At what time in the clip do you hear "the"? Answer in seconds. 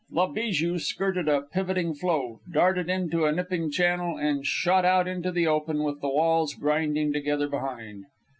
5.31-5.45, 6.01-6.09